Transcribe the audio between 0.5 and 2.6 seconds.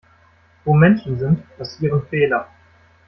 Wo Menschen sind, passieren Fehler.